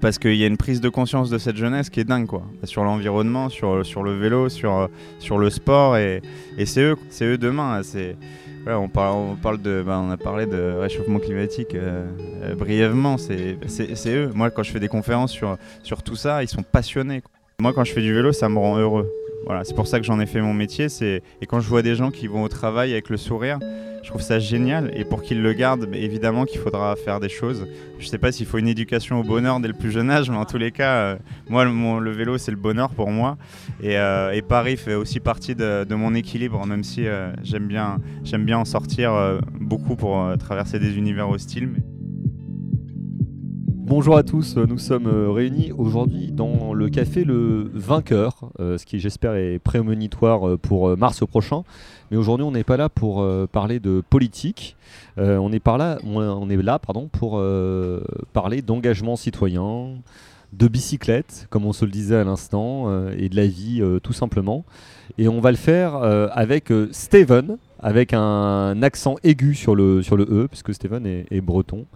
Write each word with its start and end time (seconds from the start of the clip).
parce 0.00 0.18
qu'il 0.18 0.34
y 0.36 0.44
a 0.44 0.46
une 0.46 0.56
prise 0.56 0.80
de 0.80 0.88
conscience 0.88 1.30
de 1.30 1.38
cette 1.38 1.56
jeunesse 1.56 1.90
qui 1.90 2.00
est 2.00 2.04
dingue 2.04 2.26
quoi 2.26 2.42
sur 2.64 2.84
l'environnement 2.84 3.48
sur, 3.48 3.84
sur 3.84 4.02
le 4.02 4.16
vélo 4.16 4.48
sur, 4.48 4.88
sur 5.18 5.38
le 5.38 5.50
sport 5.50 5.96
et, 5.96 6.22
et 6.58 6.66
c'est 6.66 6.82
eux 6.82 6.96
c'est 7.08 7.24
eux 7.24 7.38
demain 7.38 7.82
c'est 7.82 8.16
on, 8.74 8.88
parle, 8.88 9.14
on, 9.16 9.36
parle 9.36 9.58
bah, 9.58 10.00
on 10.02 10.10
a 10.10 10.16
parlé 10.16 10.46
de 10.46 10.74
réchauffement 10.80 11.18
climatique 11.18 11.74
euh, 11.74 12.04
euh, 12.42 12.54
brièvement, 12.54 13.16
c'est 13.16 13.56
eux. 14.06 14.30
Moi, 14.34 14.50
quand 14.50 14.62
je 14.62 14.72
fais 14.72 14.80
des 14.80 14.88
conférences 14.88 15.32
sur, 15.32 15.56
sur 15.82 16.02
tout 16.02 16.16
ça, 16.16 16.42
ils 16.42 16.48
sont 16.48 16.62
passionnés. 16.62 17.22
Moi, 17.60 17.72
quand 17.72 17.84
je 17.84 17.92
fais 17.92 18.02
du 18.02 18.12
vélo, 18.12 18.32
ça 18.32 18.48
me 18.48 18.58
rend 18.58 18.76
heureux. 18.76 19.08
Voilà, 19.46 19.62
c'est 19.62 19.74
pour 19.74 19.86
ça 19.86 20.00
que 20.00 20.04
j'en 20.04 20.18
ai 20.18 20.26
fait 20.26 20.40
mon 20.40 20.52
métier. 20.52 20.88
Et 21.00 21.46
quand 21.46 21.60
je 21.60 21.68
vois 21.68 21.82
des 21.82 21.94
gens 21.94 22.10
qui 22.10 22.26
vont 22.26 22.42
au 22.42 22.48
travail 22.48 22.90
avec 22.90 23.08
le 23.08 23.16
sourire, 23.16 23.60
je 24.02 24.08
trouve 24.10 24.20
ça 24.20 24.40
génial. 24.40 24.90
Et 24.94 25.04
pour 25.04 25.22
qu'ils 25.22 25.40
le 25.40 25.52
gardent, 25.52 25.88
évidemment 25.94 26.44
qu'il 26.44 26.58
faudra 26.58 26.96
faire 26.96 27.20
des 27.20 27.28
choses. 27.28 27.68
Je 28.00 28.08
sais 28.08 28.18
pas 28.18 28.32
s'il 28.32 28.46
faut 28.46 28.58
une 28.58 28.66
éducation 28.66 29.20
au 29.20 29.22
bonheur 29.22 29.60
dès 29.60 29.68
le 29.68 29.74
plus 29.74 29.92
jeune 29.92 30.10
âge, 30.10 30.28
mais 30.30 30.36
en 30.36 30.46
tous 30.46 30.58
les 30.58 30.72
cas, 30.72 30.94
euh, 30.94 31.16
moi, 31.48 31.64
le 31.64 32.10
vélo, 32.10 32.38
c'est 32.38 32.50
le 32.50 32.56
bonheur 32.56 32.90
pour 32.90 33.10
moi. 33.10 33.38
Et, 33.80 33.96
euh, 33.96 34.40
Paris 34.48 34.76
fait 34.76 34.94
aussi 34.94 35.20
partie 35.20 35.54
de, 35.54 35.94
mon 35.94 36.14
équilibre, 36.14 36.64
même 36.66 36.82
si 36.82 37.06
euh, 37.06 37.32
j'aime 37.42 37.66
bien, 37.66 37.98
bien 38.38 38.58
en 38.58 38.64
sortir 38.64 39.12
beaucoup 39.60 39.96
pour 39.96 40.36
traverser 40.38 40.78
des 40.78 40.98
univers 40.98 41.28
hostiles. 41.28 41.70
Bonjour 43.88 44.16
à 44.16 44.24
tous, 44.24 44.56
nous 44.56 44.78
sommes 44.78 45.06
réunis 45.06 45.70
aujourd'hui 45.70 46.32
dans 46.32 46.74
le 46.74 46.88
café 46.88 47.22
Le 47.22 47.70
Vainqueur, 47.72 48.50
ce 48.58 48.84
qui 48.84 48.98
j'espère 48.98 49.36
est 49.36 49.60
prémonitoire 49.60 50.58
pour 50.58 50.96
mars 50.96 51.24
prochain. 51.24 51.62
Mais 52.10 52.16
aujourd'hui, 52.16 52.44
on 52.44 52.50
n'est 52.50 52.64
pas 52.64 52.76
là 52.76 52.88
pour 52.88 53.22
euh, 53.22 53.46
parler 53.46 53.78
de 53.78 54.02
politique. 54.10 54.76
Euh, 55.18 55.36
on, 55.36 55.52
est 55.52 55.60
par 55.60 55.78
là, 55.78 55.98
on 56.04 56.50
est 56.50 56.56
là 56.56 56.80
pardon, 56.80 57.06
pour 57.06 57.38
euh, 57.38 58.02
parler 58.32 58.60
d'engagement 58.60 59.14
citoyen, 59.14 59.90
de 60.52 60.66
bicyclette, 60.66 61.46
comme 61.48 61.64
on 61.64 61.72
se 61.72 61.84
le 61.84 61.92
disait 61.92 62.16
à 62.16 62.24
l'instant, 62.24 62.90
et 63.12 63.28
de 63.28 63.36
la 63.36 63.46
vie 63.46 63.82
tout 64.02 64.12
simplement. 64.12 64.64
Et 65.16 65.28
on 65.28 65.40
va 65.40 65.52
le 65.52 65.56
faire 65.56 65.94
avec 65.94 66.72
Steven, 66.90 67.56
avec 67.86 68.14
un 68.14 68.82
accent 68.82 69.14
aigu 69.22 69.54
sur 69.54 69.76
le, 69.76 70.02
sur 70.02 70.16
le 70.16 70.24
E, 70.24 70.48
puisque 70.48 70.74
Steven 70.74 71.06
est, 71.06 71.26
est, 71.30 71.40
breton. 71.40 71.86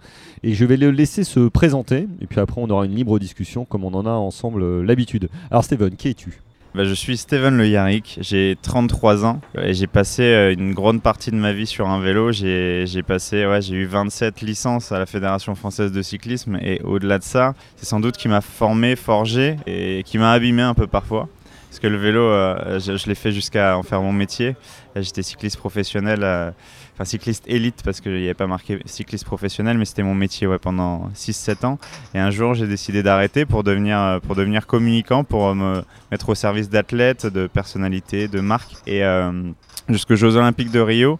Et 0.41 0.53
je 0.53 0.63
vais 0.63 0.77
le 0.77 0.89
laisser 0.89 1.25
se 1.25 1.49
présenter, 1.49 2.07
et 2.21 2.27
puis 2.27 2.39
après 2.39 2.61
on 2.61 2.69
aura 2.69 2.85
une 2.85 2.95
libre 2.95 3.19
discussion 3.19 3.65
comme 3.65 3.83
on 3.83 3.93
en 3.93 4.05
a 4.05 4.11
ensemble 4.11 4.83
l'habitude. 4.83 5.27
Alors 5.51 5.65
Steven, 5.65 5.93
qui 5.97 6.07
es-tu? 6.07 6.39
Bah, 6.73 6.85
je 6.85 6.93
suis 6.93 7.17
Steven 7.17 7.57
Le 7.57 7.67
Yarrick, 7.67 8.19
j'ai 8.21 8.57
33 8.61 9.25
ans 9.25 9.41
et 9.61 9.73
j'ai 9.73 9.87
passé 9.87 10.23
euh, 10.23 10.53
une 10.53 10.73
grande 10.73 11.01
partie 11.01 11.29
de 11.29 11.35
ma 11.35 11.51
vie 11.51 11.67
sur 11.67 11.89
un 11.89 11.99
vélo. 11.99 12.31
J'ai 12.31 13.03
passé, 13.05 13.45
ouais, 13.45 13.61
j'ai 13.61 13.75
eu 13.75 13.85
27 13.85 14.39
licences 14.39 14.93
à 14.93 14.99
la 14.99 15.05
Fédération 15.05 15.55
française 15.55 15.91
de 15.91 16.01
cyclisme 16.01 16.57
et 16.61 16.79
au-delà 16.83 17.19
de 17.19 17.25
ça, 17.25 17.53
c'est 17.75 17.85
sans 17.85 17.99
doute 17.99 18.15
qui 18.15 18.29
m'a 18.29 18.39
formé, 18.39 18.95
forgé 18.95 19.57
et 19.67 20.03
qui 20.05 20.17
m'a 20.17 20.31
abîmé 20.31 20.61
un 20.61 20.73
peu 20.73 20.87
parfois. 20.87 21.27
Parce 21.71 21.79
que 21.79 21.87
le 21.87 21.95
vélo, 21.95 22.19
euh, 22.19 22.81
je, 22.81 23.07
l'ai 23.07 23.15
fait 23.15 23.31
jusqu'à 23.31 23.77
en 23.77 23.81
faire 23.81 24.01
mon 24.01 24.11
métier. 24.11 24.57
J'étais 24.97 25.23
cycliste 25.23 25.55
professionnel. 25.55 26.19
Euh, 26.21 26.51
enfin 26.93 27.05
cycliste 27.05 27.43
élite 27.47 27.81
parce 27.83 28.01
qu'il 28.01 28.13
n'y 28.13 28.25
avait 28.25 28.33
pas 28.33 28.47
marqué 28.47 28.79
cycliste 28.85 29.25
professionnel, 29.25 29.77
mais 29.77 29.85
c'était 29.85 30.03
mon 30.03 30.15
métier 30.15 30.47
pendant 30.61 31.09
6-7 31.15 31.65
ans. 31.65 31.79
Et 32.13 32.19
un 32.19 32.31
jour, 32.31 32.53
j'ai 32.53 32.67
décidé 32.67 33.03
d'arrêter 33.03 33.45
pour 33.45 33.63
devenir, 33.63 33.99
euh, 33.99 34.19
pour 34.19 34.35
devenir 34.35 34.67
communicant, 34.67 35.23
pour 35.23 35.47
euh, 35.47 35.53
me 35.53 35.83
mettre 36.11 36.29
au 36.29 36.35
service 36.35 36.69
d'athlètes, 36.69 37.25
de 37.25 37.47
personnalités, 37.47 38.27
de 38.27 38.39
marques. 38.39 38.75
Et 38.85 39.03
euh, 39.03 39.31
jusqu'aux 39.89 40.15
Jeux 40.15 40.35
Olympiques 40.35 40.71
de 40.71 40.79
Rio. 40.79 41.19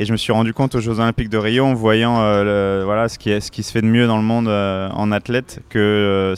Et 0.00 0.04
je 0.04 0.12
me 0.12 0.16
suis 0.16 0.32
rendu 0.32 0.54
compte 0.54 0.76
aux 0.76 0.80
Jeux 0.80 1.00
Olympiques 1.00 1.28
de 1.28 1.36
Rio 1.36 1.64
en 1.64 1.74
voyant 1.74 2.20
euh, 2.20 2.82
voilà, 2.84 3.08
ce, 3.08 3.18
qui 3.18 3.38
ce 3.40 3.50
qui 3.50 3.64
se 3.64 3.72
fait 3.72 3.82
de 3.82 3.86
mieux 3.86 4.06
dans 4.06 4.16
le 4.16 4.22
monde 4.22 4.48
en 4.48 5.12
athlète 5.12 5.60
que 5.68 6.34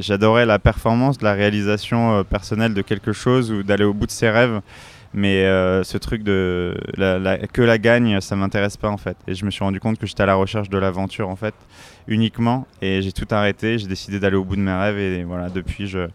j'adorais 0.00 0.46
la 0.46 0.58
performance, 0.58 1.20
la 1.20 1.34
réalisation 1.34 2.24
personnelle 2.24 2.72
de 2.72 2.82
quelque 2.82 3.12
chose 3.12 3.52
ou 3.52 3.62
d'aller 3.62 3.84
au 3.84 3.92
bout 3.92 4.06
de 4.06 4.10
ses 4.10 4.30
rêves. 4.30 4.62
Mais 5.14 5.44
euh, 5.44 5.82
ce 5.84 5.98
truc 5.98 6.22
de 6.22 6.74
que 7.52 7.62
la 7.62 7.78
gagne, 7.78 8.20
ça 8.20 8.34
m'intéresse 8.34 8.76
pas 8.76 8.88
en 8.88 8.96
fait. 8.96 9.16
Et 9.28 9.34
je 9.34 9.44
me 9.44 9.50
suis 9.50 9.62
rendu 9.62 9.78
compte 9.78 9.98
que 9.98 10.06
j'étais 10.06 10.22
à 10.22 10.26
la 10.26 10.34
recherche 10.34 10.70
de 10.70 10.78
l'aventure 10.78 11.28
en 11.28 11.36
fait, 11.36 11.54
uniquement. 12.08 12.66
Et 12.80 13.02
j'ai 13.02 13.12
tout 13.12 13.26
arrêté. 13.30 13.78
J'ai 13.78 13.88
décidé 13.88 14.18
d'aller 14.20 14.36
au 14.36 14.44
bout 14.44 14.56
de 14.56 14.62
mes 14.62 14.72
rêves. 14.72 14.98
Et 14.98 15.24
voilà, 15.24 15.50
depuis, 15.50 15.86
je, 15.86 16.08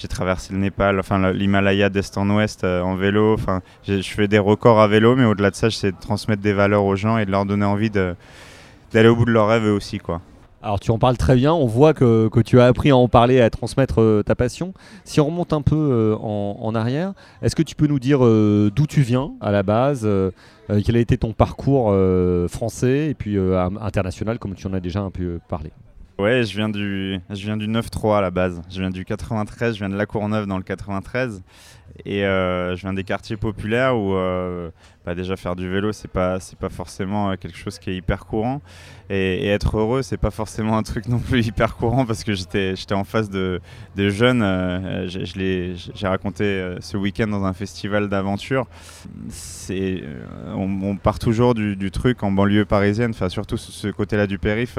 j'ai 0.00 0.08
traversé 0.08 0.54
le 0.54 0.58
Népal, 0.58 0.98
enfin 0.98 1.30
l'Himalaya 1.32 1.90
d'est 1.90 2.16
en 2.16 2.30
ouest 2.30 2.64
euh, 2.64 2.80
en 2.80 2.96
vélo. 2.96 3.34
Enfin, 3.34 3.60
je 3.86 4.00
fais 4.00 4.28
des 4.28 4.38
records 4.38 4.80
à 4.80 4.88
vélo, 4.88 5.14
mais 5.14 5.26
au-delà 5.26 5.50
de 5.50 5.56
ça, 5.56 5.68
j'essaie 5.68 5.92
de 5.92 6.00
transmettre 6.00 6.40
des 6.40 6.54
valeurs 6.54 6.84
aux 6.84 6.96
gens 6.96 7.18
et 7.18 7.26
de 7.26 7.30
leur 7.30 7.44
donner 7.44 7.66
envie 7.66 7.90
d'aller 7.90 9.08
au 9.08 9.14
bout 9.14 9.26
de 9.26 9.30
leurs 9.30 9.48
rêves 9.48 9.66
aussi, 9.66 9.98
quoi. 9.98 10.22
Alors 10.62 10.78
tu 10.78 10.90
en 10.90 10.98
parles 10.98 11.16
très 11.16 11.36
bien, 11.36 11.54
on 11.54 11.66
voit 11.66 11.94
que, 11.94 12.28
tu 12.42 12.60
as 12.60 12.66
appris 12.66 12.90
à 12.90 12.96
en 12.96 13.08
parler, 13.08 13.40
à 13.40 13.48
transmettre 13.48 14.00
euh, 14.00 14.22
ta 14.22 14.34
passion. 14.34 14.74
Si 15.04 15.20
on 15.20 15.26
remonte 15.26 15.54
un 15.54 15.62
peu 15.62 15.76
euh, 15.76 16.16
en, 16.16 16.74
arrière, 16.74 17.12
est-ce 17.42 17.56
que 17.56 17.62
tu 17.62 17.74
peux 17.74 17.86
nous 17.86 17.98
dire 17.98 18.20
d'où 18.20 18.86
tu 18.86 19.02
viens 19.02 19.32
à 19.40 19.50
la 19.52 19.62
base 19.62 20.08
Quel 20.68 20.96
a 20.96 20.98
été 20.98 21.18
ton 21.18 21.32
parcours 21.32 21.94
français 22.48 23.08
et 23.08 23.14
puis 23.14 23.38
international 23.80 24.38
comme 24.38 24.54
tu 24.54 24.66
en 24.66 24.72
as 24.74 24.80
déjà 24.80 25.00
un 25.00 25.10
peu 25.10 25.40
parlé? 25.48 25.72
Ouais, 26.20 26.44
je 26.44 26.54
viens 26.54 26.68
du, 26.68 27.18
je 27.30 27.44
viens 27.46 27.56
du 27.56 27.66
9-3 27.66 28.18
à 28.18 28.20
la 28.20 28.30
base. 28.30 28.60
Je 28.68 28.78
viens 28.78 28.90
du 28.90 29.06
93, 29.06 29.72
je 29.72 29.78
viens 29.78 29.88
de 29.88 29.96
La 29.96 30.04
Courneuve 30.04 30.46
dans 30.46 30.58
le 30.58 30.62
93. 30.62 31.42
Et 32.04 32.26
euh, 32.26 32.76
je 32.76 32.82
viens 32.82 32.92
des 32.92 33.04
quartiers 33.04 33.38
populaires 33.38 33.96
où 33.96 34.12
euh, 34.12 34.70
bah 35.04 35.14
déjà 35.14 35.36
faire 35.36 35.56
du 35.56 35.68
vélo, 35.68 35.92
c'est 35.92 36.10
pas, 36.10 36.40
c'est 36.40 36.58
pas 36.58 36.68
forcément 36.68 37.30
euh, 37.30 37.36
quelque 37.36 37.56
chose 37.56 37.78
qui 37.78 37.90
est 37.90 37.96
hyper 37.96 38.26
courant. 38.26 38.60
Et, 39.08 39.48
être 39.48 39.78
heureux, 39.78 40.02
c'est 40.02 40.18
pas 40.18 40.30
forcément 40.30 40.76
un 40.76 40.82
truc 40.82 41.08
non 41.08 41.18
plus 41.18 41.44
hyper 41.46 41.76
courant 41.76 42.04
parce 42.06 42.22
que 42.22 42.34
j'étais, 42.34 42.76
j'étais 42.76 42.94
en 42.94 43.04
face 43.04 43.28
de, 43.30 43.60
jeunes. 43.96 44.42
je, 45.08 45.90
j'ai 45.94 46.06
raconté 46.06 46.76
ce 46.80 46.96
week-end 46.96 47.26
dans 47.26 47.44
un 47.44 47.52
festival 47.52 48.08
d'aventure. 48.08 48.66
C'est, 49.28 50.02
on, 50.54 50.96
part 50.96 51.18
toujours 51.18 51.54
du, 51.54 51.90
truc 51.90 52.22
en 52.22 52.30
banlieue 52.30 52.64
parisienne, 52.64 53.10
enfin 53.10 53.28
surtout 53.28 53.56
ce 53.56 53.88
côté-là 53.88 54.26
du 54.26 54.38
périph'. 54.38 54.78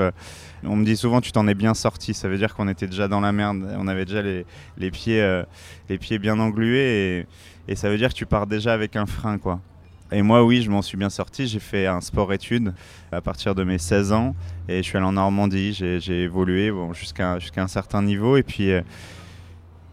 On 0.64 0.76
me 0.76 0.86
dit 0.86 0.96
souvent 0.96 1.22
tu 1.22 1.32
t'en 1.32 1.48
es 1.48 1.56
bien 1.56 1.74
sorti, 1.74 2.14
ça 2.14 2.28
veut 2.28 2.38
dire 2.38 2.54
qu'on 2.54 2.68
était 2.68 2.88
déjà 2.88 3.08
dans 3.08 3.20
la 3.20 3.32
merde, 3.32 3.68
on 3.78 3.88
avait 3.88 4.06
déjà 4.06 4.22
les, 4.22 4.46
les 4.78 4.92
pieds, 4.92 5.22
euh, 5.22 5.44
les 5.90 5.98
pieds 5.98 6.20
bien 6.20 6.40
englués 6.40 7.26
et, 7.68 7.76
ça 7.76 7.90
veut 7.90 7.98
dire 7.98 8.10
que 8.10 8.16
tu 8.16 8.26
pars 8.26 8.48
déjà 8.48 8.74
avec 8.74 8.98
un 8.98 9.06
frein 9.06 9.38
quoi. 9.38 9.62
Et 10.12 10.22
moi 10.22 10.44
oui, 10.44 10.62
je 10.62 10.70
m'en 10.70 10.82
suis 10.82 10.98
bien 10.98 11.10
sorti, 11.10 11.48
j'ai 11.48 11.60
fait 11.60 11.88
un 11.88 12.02
sport-études 12.02 12.74
à 13.12 13.22
partir 13.22 13.56
de 13.56 13.64
mes 13.64 13.78
16 13.78 14.12
ans 14.12 14.36
et 14.68 14.78
je 14.78 14.82
suis 14.84 14.98
allé 14.98 15.06
en 15.06 15.14
Normandie, 15.14 15.74
j'ai 15.74 16.24
évolué 16.24 16.72
jusqu'à 16.94 17.40
un 17.58 17.68
certain 17.68 18.02
niveau 18.02 18.38
et 18.38 18.44
puis... 18.44 18.72
Euh, 18.72 18.82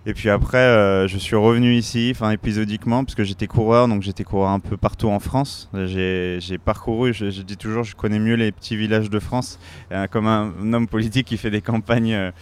et 0.07 0.15
puis 0.15 0.31
après, 0.31 0.57
euh, 0.57 1.07
je 1.07 1.19
suis 1.19 1.37
revenu 1.37 1.75
ici, 1.75 2.13
enfin 2.15 2.31
épisodiquement, 2.31 3.05
parce 3.05 3.15
que 3.15 3.25
j'étais 3.25 3.47
coureur, 3.47 3.89
donc 3.89 4.01
j'étais 4.01 4.25
coureur 4.25 4.49
un 4.49 4.59
peu 4.59 4.79
partout 4.79 5.09
en 5.09 5.19
France. 5.19 5.69
J'ai 5.75 6.59
parcouru, 6.65 7.13
je, 7.13 7.27
dis 7.43 7.59
toujours, 7.59 7.85
je 7.85 7.95
connais 7.95 8.19
mieux 8.19 8.37
les 8.37 8.51
petits 8.51 8.75
villages 8.75 9.11
de 9.11 9.19
France, 9.19 9.59
euh, 9.93 10.07
comme 10.07 10.27
un, 10.27 10.73
homme 10.73 10.89
politique 10.89 11.27
qui 11.27 11.37
fait 11.37 11.51
des 11.51 11.61
campagnes. 11.61 12.33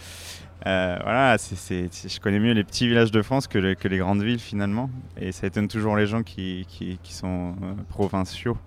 Voilà, 0.63 1.37
je 1.37 2.19
connais 2.19 2.39
mieux 2.39 2.53
les 2.53 2.63
petits 2.63 2.87
villages 2.87 3.11
de 3.11 3.21
France 3.21 3.47
que, 3.47 3.57
les 3.57 3.97
grandes 3.97 4.23
villes 4.23 4.39
finalement. 4.39 4.89
Et 5.19 5.31
ça 5.31 5.47
étonne 5.47 5.67
toujours 5.67 5.95
les 5.95 6.07
gens 6.07 6.23
qui, 6.23 6.65
qui, 6.67 7.13
sont 7.13 7.55
provinciaux, 7.89 8.57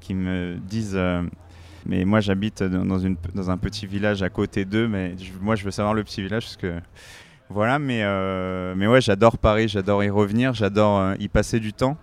qui 0.00 0.14
me 0.14 0.56
disent 0.56 0.98
mais 1.86 2.04
moi 2.04 2.20
j'habite 2.20 2.62
dans, 2.62 2.84
dans 2.84 3.50
un 3.50 3.56
petit 3.56 3.86
village 3.86 4.22
à 4.22 4.28
côté 4.28 4.64
d'eux, 4.64 4.88
mais 4.88 5.14
moi 5.40 5.54
je 5.56 5.64
veux 5.64 5.70
savoir 5.70 5.94
le 5.94 6.04
petit 6.04 6.22
village 6.22 6.44
parce 6.44 6.56
que 6.56 6.80
voilà, 7.50 7.78
mais, 7.78 8.02
euh, 8.02 8.74
mais 8.76 8.86
ouais, 8.86 9.00
j'adore 9.00 9.38
Paris, 9.38 9.68
j'adore 9.68 10.04
y 10.04 10.10
revenir, 10.10 10.52
j'adore 10.52 10.98
euh, 10.98 11.14
y 11.18 11.28
passer 11.28 11.60
du 11.60 11.72
temps. 11.72 11.96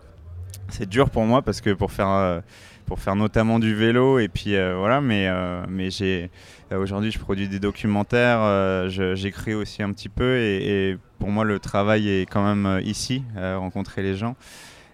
C'est 0.70 0.90
dur 0.90 1.12
pour 1.12 1.24
moi 1.24 1.44
parce 1.44 1.62
que 1.62 1.70
pour 1.70 1.92
faire, 1.92 2.10
euh, 2.10 2.40
pour 2.86 3.00
faire 3.00 3.16
notamment 3.16 3.60
du 3.60 3.76
vélo, 3.76 4.20
et 4.20 4.28
puis 4.28 4.52
voilà, 4.52 5.02
mais, 5.02 5.28
mais 5.68 5.90
j'ai 5.90 6.30
aujourd'hui 6.72 7.12
je 7.12 7.20
produis 7.20 7.48
des 7.48 7.60
documentaires, 7.60 8.90
j'écris 8.90 9.54
aussi 9.54 9.82
un 9.84 9.92
petit 9.92 10.10
peu, 10.10 10.38
et, 10.38 10.98
pour 11.20 11.30
moi 11.30 11.44
le 11.46 11.60
travail 11.60 12.10
est 12.10 12.26
quand 12.26 12.44
même 12.44 12.82
ici, 12.84 13.24
rencontrer 13.36 14.04
les 14.04 14.16
gens. 14.16 14.36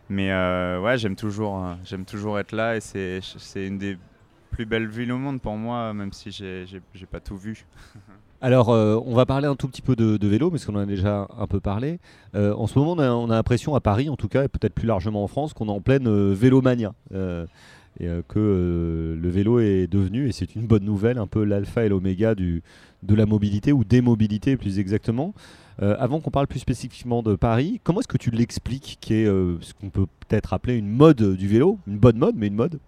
Mais 0.10 0.30
ouais, 0.80 0.98
j'aime 0.98 1.16
toujours, 1.16 1.66
j'aime 1.84 2.06
toujours 2.06 2.40
être 2.40 2.54
là, 2.54 2.78
et 2.78 2.80
c'est 2.82 3.22
une 3.68 3.78
des 3.78 3.98
plus 4.52 4.66
belles 4.66 4.88
villes 4.88 5.12
au 5.12 5.18
monde 5.18 5.42
pour 5.42 5.56
moi, 5.58 5.94
même 5.94 6.14
si 6.14 6.32
j'ai 6.32 7.06
pas 7.10 7.20
tout 7.20 7.38
vu. 7.38 7.66
Alors, 8.44 8.70
euh, 8.70 9.00
on 9.06 9.14
va 9.14 9.28
parler 9.28 9.48
un 9.48 9.56
tout 9.56 9.68
petit 9.68 9.84
peu 9.84 9.96
de, 9.96 10.28
vélo, 10.28 10.50
parce 10.50 10.66
qu'on 10.66 10.76
en 10.76 10.80
a 10.80 10.86
déjà 10.86 11.28
un 11.38 11.46
peu 11.46 11.60
parlé. 11.60 12.00
Euh, 12.36 12.56
en 12.56 12.66
ce 12.66 12.78
moment, 12.78 12.94
on 12.94 13.30
a, 13.30 13.36
l'impression, 13.36 13.76
à 13.76 13.80
Paris 13.80 14.10
en 14.10 14.16
tout 14.16 14.28
cas, 14.28 14.44
et 14.44 14.48
peut-être 14.48 14.74
plus 14.74 14.88
largement 14.88 15.24
en 15.24 15.28
France, 15.28 15.54
qu'on 15.54 15.68
est 15.68 15.72
en 15.72 15.80
pleine 15.82 16.08
euh, 16.08 16.34
vélomania. 16.34 16.94
Et 18.00 18.08
que 18.28 19.18
le 19.20 19.30
vélo 19.30 19.60
est 19.60 19.88
devenu, 19.88 20.28
et 20.28 20.32
c'est 20.32 20.56
une 20.56 20.66
bonne 20.66 20.84
nouvelle, 20.84 21.18
un 21.18 21.28
peu 21.28 21.44
l'alpha 21.44 21.86
et 21.86 21.90
l'oméga 21.90 22.36
de 22.36 22.62
la 23.04 23.26
mobilité, 23.26 23.72
ou 23.72 23.84
des 23.84 24.02
mobilités 24.02 24.58
plus 24.58 24.80
exactement. 24.80 25.34
avant 25.80 26.20
qu'on 26.20 26.32
parle 26.32 26.48
plus 26.48 26.60
spécifiquement 26.60 27.22
de 27.22 27.36
Paris, 27.36 27.82
comment 27.84 28.00
est-ce 28.00 28.08
que 28.08 28.18
tu 28.18 28.32
l'expliques, 28.32 28.98
qui 29.02 29.14
est 29.14 29.26
ce 29.26 29.74
qu'on 29.74 29.90
peut 29.90 30.08
peut-être 30.28 30.54
appeler 30.54 30.78
une 30.78 30.90
mode 30.90 31.36
du 31.36 31.48
vélo 31.48 31.78
Une 31.86 31.98
bonne 31.98 32.18
mode, 32.18 32.36
mais 32.38 32.48
une 32.48 32.56
mode? 32.56 32.80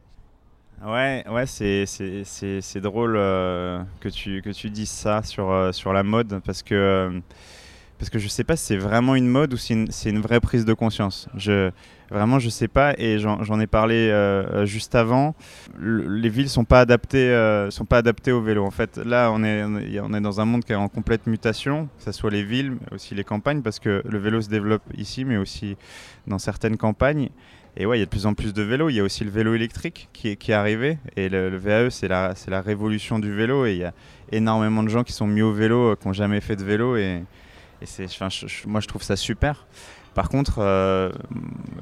Ouais, 0.86 1.24
ouais, 1.30 1.46
c'est, 1.46 2.82
drôle 2.82 3.16
euh, 3.16 3.82
que, 4.02 4.10
tu, 4.10 4.42
que 4.42 4.50
tu 4.50 4.70
dises 4.70 4.90
ça 4.90 5.24
sur, 5.24 5.50
euh, 5.50 5.72
sur 5.72 5.94
la 5.94 6.04
mode 6.04 6.42
parce 6.46 6.62
que, 6.62 6.76
euh, 6.76 7.20
parce 8.04 8.10
que 8.10 8.20
je 8.20 8.28
sais 8.28 8.44
pas 8.44 8.58
si 8.58 8.66
c'est 8.66 8.76
vraiment 8.76 9.16
une 9.16 9.30
mode 9.30 9.54
ou 9.54 9.58
si 9.58 9.86
c'est 9.92 10.10
une, 10.10 10.20
vraie 10.20 10.42
prise 10.42 10.66
de 10.66 10.74
conscience. 10.74 11.30
Vraiment, 12.12 12.38
je 12.38 12.50
sais 12.50 12.68
pas 12.68 12.94
et 12.98 13.18
j'en, 13.18 13.60
ai 13.62 13.66
parlé 13.66 14.10
euh, 14.10 14.66
juste 14.66 14.94
avant. 14.94 15.36
Le- 15.80 16.06
les 16.10 16.28
villes 16.28 16.50
sont 16.50 16.66
euh, 16.70 17.72
sont 17.72 17.86
pas 17.86 17.98
adaptées 18.00 18.34
au 18.34 18.42
vélo. 18.42 18.66
En 18.66 18.72
fait, 18.72 18.98
là, 18.98 19.32
on 19.34 19.42
est, 19.42 20.20
dans 20.20 20.42
un 20.42 20.44
monde 20.44 20.66
qui 20.66 20.74
est 20.74 20.76
en 20.76 20.90
complète 20.90 21.28
mutation, 21.28 21.88
que 21.98 22.04
ce 22.04 22.12
soit 22.12 22.30
les 22.30 22.44
villes, 22.44 22.72
mais 22.72 22.94
aussi 22.94 23.16
les 23.16 23.24
campagnes, 23.24 23.62
parce 23.62 23.80
que 23.80 24.04
le 24.06 24.18
vélo 24.18 24.42
se 24.42 24.50
développe 24.50 24.84
ici, 24.98 25.24
mais 25.24 25.38
aussi 25.38 25.78
dans 26.28 26.40
certaines 26.40 26.76
campagnes. 26.76 27.30
Et 27.78 27.86
ouais, 27.86 27.98
il 27.98 28.02
y 28.02 28.04
a 28.04 28.06
de 28.06 28.12
plus 28.12 28.26
en 28.26 28.34
plus 28.34 28.54
de 28.54 28.64
vélos. 28.64 28.90
Il 28.90 28.96
y 28.96 29.00
a 29.00 29.04
aussi 29.04 29.24
le 29.24 29.32
vélo 29.32 29.56
électrique 29.56 30.10
qui 30.12 30.28
est, 30.28 30.50
arrivé. 30.50 30.98
Et 31.16 31.30
le, 31.30 31.56
VAE, 31.56 31.90
c'est 31.90 32.10
la, 32.10 32.36
c'est 32.36 32.52
la 32.52 32.60
révolution 32.60 33.18
du 33.18 33.34
vélo. 33.34 33.66
Et 33.66 33.72
il 33.72 33.78
y 33.80 33.86
a 33.86 33.94
énormément 34.34 34.84
de 34.84 34.90
gens 34.90 35.06
qui 35.06 35.14
sont 35.14 35.26
mis 35.26 35.42
au 35.42 35.54
vélo, 35.54 35.92
euh, 35.92 35.96
qui 35.96 36.06
n'ont 36.08 36.14
jamais 36.14 36.42
fait 36.42 36.58
de 36.58 36.66
vélo. 36.66 36.98
Moi, 38.66 38.80
je 38.80 38.88
trouve 38.88 39.04
ça 39.04 39.16
super. 39.16 39.66
Par 40.14 40.30
contre, 40.30 40.60
euh, 40.60 41.10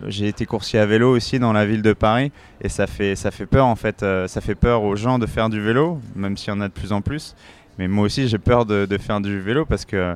j'ai 0.08 0.28
été 0.28 0.46
coursier 0.46 0.80
à 0.80 0.86
vélo 0.86 1.14
aussi 1.14 1.38
dans 1.38 1.52
la 1.52 1.66
ville 1.66 1.82
de 1.82 1.94
Paris. 1.94 2.32
Et 2.62 2.70
ça 2.70 2.88
fait, 2.88 3.16
ça 3.16 3.32
fait 3.32 3.46
peur, 3.46 3.66
en 3.66 3.76
fait. 3.76 4.04
euh, 4.04 4.28
ça 4.28 4.42
fait 4.42 4.56
peur 4.56 4.84
aux 4.84 4.96
gens 4.96 5.20
de 5.20 5.26
faire 5.26 5.50
du 5.50 5.62
vélo, 5.62 6.00
même 6.16 6.38
s'il 6.38 6.54
y 6.54 6.56
en 6.56 6.62
a 6.62 6.68
de 6.68 6.74
plus 6.74 6.94
en 6.94 7.02
plus. 7.02 7.36
Mais 7.78 7.88
moi 7.88 8.06
aussi, 8.06 8.28
j'ai 8.28 8.38
peur 8.38 8.66
de, 8.66 8.88
faire 8.98 9.22
du 9.22 9.40
vélo 9.40 9.66
parce 9.66 9.86
que 9.86 10.16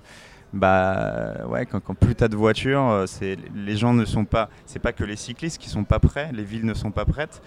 bah 0.54 1.46
ouais, 1.48 1.66
quand, 1.66 1.82
quand 1.82 1.96
plus 1.96 2.16
t'as 2.16 2.30
de 2.30 2.36
voitures, 2.36 2.88
euh, 2.90 3.06
c'est 3.08 3.38
les 3.54 3.76
gens 3.76 3.94
ne 3.94 4.06
sont 4.06 4.24
pas, 4.24 4.50
c'est 4.66 4.80
pas 4.80 4.94
que 4.94 5.04
les 5.04 5.18
cyclistes 5.18 5.58
qui 5.58 5.70
sont 5.70 5.84
pas 5.84 6.00
prêts, 6.00 6.30
les 6.34 6.44
villes 6.44 6.66
ne 6.66 6.74
sont 6.74 6.92
pas 6.92 7.06
prêtes, 7.06 7.42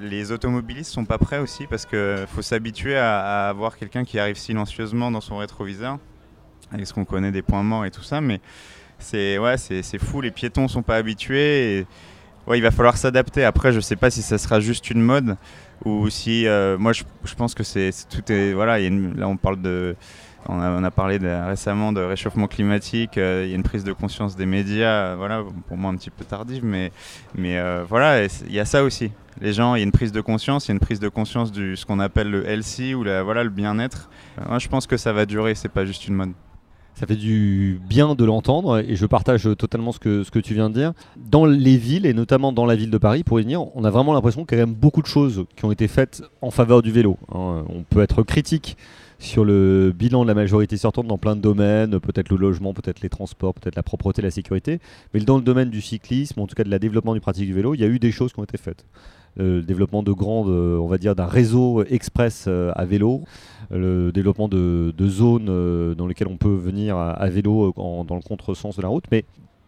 les 0.00 0.30
automobilistes 0.32 0.92
sont 0.92 1.04
pas 1.04 1.18
prêts 1.18 1.38
aussi 1.38 1.66
parce 1.66 1.86
que 1.86 2.24
faut 2.28 2.42
s'habituer 2.42 2.96
à, 2.96 3.46
à 3.46 3.48
avoir 3.48 3.76
quelqu'un 3.76 4.04
qui 4.04 4.18
arrive 4.18 4.36
silencieusement 4.36 5.10
dans 5.10 5.20
son 5.20 5.38
rétroviseur, 5.38 5.98
avec 6.72 6.86
ce 6.86 6.94
qu'on 6.94 7.04
connaît 7.04 7.32
des 7.32 7.42
points 7.42 7.62
morts 7.62 7.84
et 7.84 7.90
tout 7.90 8.02
ça, 8.02 8.20
mais 8.20 8.40
c'est 8.98 9.38
ouais, 9.38 9.56
fou, 9.98 10.20
les 10.20 10.30
piétons 10.30 10.68
sont 10.68 10.82
pas 10.82 10.96
habitués. 10.96 11.86
Ouais, 12.46 12.58
il 12.58 12.62
va 12.62 12.72
falloir 12.72 12.96
s'adapter. 12.96 13.44
Après, 13.44 13.72
je 13.72 13.80
sais 13.80 13.94
pas 13.94 14.10
si 14.10 14.22
ça 14.22 14.36
sera 14.36 14.58
juste 14.58 14.90
une 14.90 15.00
mode 15.00 15.36
ou 15.84 16.08
si, 16.10 16.46
euh, 16.46 16.78
moi, 16.78 16.92
je, 16.92 17.02
pense 17.36 17.54
que 17.54 17.62
c'est 17.62 17.90
tout 18.08 18.30
est 18.30 18.52
voilà, 18.52 18.78
là 18.78 19.28
on 19.28 19.36
parle 19.36 19.60
de 19.60 19.96
on 20.48 20.60
a, 20.60 20.90
parlé 20.90 21.18
récemment 21.18 21.92
de 21.92 22.00
réchauffement 22.00 22.48
climatique, 22.48 23.16
euh, 23.16 23.42
il 23.44 23.50
y 23.50 23.52
a 23.52 23.56
une 23.56 23.62
prise 23.62 23.84
de 23.84 23.92
conscience 23.92 24.34
des 24.34 24.44
médias, 24.44 25.12
euh, 25.12 25.14
voilà, 25.16 25.44
pour 25.68 25.76
moi 25.76 25.92
un 25.92 25.94
petit 25.94 26.10
peu 26.10 26.24
tardive, 26.24 26.64
mais, 26.64 26.90
mais 27.36 27.60
voilà, 27.88 28.24
il 28.24 28.52
y 28.52 28.58
a 28.58 28.64
ça 28.64 28.82
aussi. 28.82 29.12
Les 29.40 29.52
gens, 29.52 29.76
il 29.76 29.78
y 29.78 29.82
a 29.82 29.84
une 29.84 29.92
prise 29.92 30.10
de 30.10 30.20
conscience, 30.20 30.66
il 30.66 30.70
y 30.70 30.72
a 30.72 30.74
une 30.74 30.80
prise 30.80 30.98
de 30.98 31.08
conscience 31.08 31.52
du 31.52 31.76
ce 31.76 31.86
qu'on 31.86 32.00
appelle 32.00 32.28
le 32.28 32.44
healthy 32.44 32.94
ou 32.94 33.04
la, 33.04 33.22
voilà, 33.22 33.44
le 33.44 33.50
bien-être. 33.50 34.10
Moi, 34.48 34.58
je 34.58 34.66
pense 34.66 34.88
que 34.88 34.96
ça 34.96 35.12
va 35.12 35.26
durer, 35.26 35.54
c'est 35.54 35.68
pas 35.68 35.84
juste 35.84 36.08
une 36.08 36.14
mode. 36.14 36.32
Ça 36.94 37.06
fait 37.06 37.16
du 37.16 37.80
bien 37.88 38.14
de 38.14 38.24
l'entendre 38.24 38.78
et 38.78 38.96
je 38.96 39.06
partage 39.06 39.48
totalement 39.58 39.92
ce 39.92 39.98
que, 39.98 40.22
ce 40.24 40.30
que 40.30 40.38
tu 40.38 40.54
viens 40.54 40.68
de 40.68 40.74
dire. 40.74 40.92
Dans 41.16 41.46
les 41.46 41.76
villes 41.76 42.06
et 42.06 42.12
notamment 42.14 42.52
dans 42.52 42.66
la 42.66 42.76
ville 42.76 42.90
de 42.90 42.98
Paris, 42.98 43.24
pour 43.24 43.40
y 43.40 43.42
venir, 43.42 43.64
on 43.74 43.84
a 43.84 43.90
vraiment 43.90 44.12
l'impression 44.12 44.44
qu'il 44.44 44.58
y 44.58 44.60
a 44.60 44.64
quand 44.64 44.68
même 44.68 44.76
beaucoup 44.78 45.02
de 45.02 45.06
choses 45.06 45.44
qui 45.56 45.64
ont 45.64 45.72
été 45.72 45.88
faites 45.88 46.22
en 46.42 46.50
faveur 46.50 46.82
du 46.82 46.92
vélo. 46.92 47.16
hein. 47.34 47.64
On 47.68 47.82
peut 47.82 48.02
être 48.02 48.22
critique 48.22 48.76
sur 49.22 49.44
le 49.44 49.92
bilan 49.96 50.22
de 50.22 50.28
la 50.28 50.34
majorité 50.34 50.76
sortante 50.76 51.06
dans 51.06 51.18
plein 51.18 51.36
de 51.36 51.40
domaines, 51.40 52.00
peut-être 52.00 52.28
le 52.30 52.36
logement, 52.36 52.74
peut-être 52.74 53.00
les 53.00 53.08
transports, 53.08 53.54
peut-être 53.54 53.76
la 53.76 53.82
propreté, 53.82 54.20
la 54.20 54.30
sécurité. 54.30 54.80
Mais 55.14 55.20
dans 55.20 55.36
le 55.36 55.42
domaine 55.42 55.70
du 55.70 55.80
cyclisme, 55.80 56.40
en 56.40 56.46
tout 56.46 56.54
cas 56.54 56.64
de 56.64 56.70
la 56.70 56.78
développement 56.78 57.14
du 57.14 57.20
pratique 57.20 57.46
du 57.46 57.54
vélo, 57.54 57.74
il 57.74 57.80
y 57.80 57.84
a 57.84 57.86
eu 57.86 57.98
des 57.98 58.10
choses 58.10 58.32
qui 58.32 58.40
ont 58.40 58.44
été 58.44 58.58
faites. 58.58 58.84
Euh, 59.40 59.56
le 59.56 59.62
développement 59.62 60.02
de 60.02 60.12
grandes, 60.12 60.48
euh, 60.48 60.76
on 60.76 60.86
va 60.86 60.98
dire, 60.98 61.14
d'un 61.14 61.26
réseau 61.26 61.84
express 61.84 62.46
euh, 62.48 62.72
à 62.74 62.84
vélo, 62.84 63.22
le 63.70 64.10
développement 64.12 64.48
de, 64.48 64.92
zones 65.06 65.94
dans 65.94 66.06
lesquelles 66.06 66.28
on 66.28 66.36
peut 66.36 66.54
venir 66.54 66.96
à, 66.96 67.28
vélo 67.30 67.72
dans 67.76 68.14
le 68.14 68.22
contresens 68.22 68.76
de 68.76 68.82
la 68.82 68.88
route. 68.88 69.04
Mais 69.10 69.24